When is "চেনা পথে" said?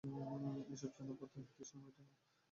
0.95-1.27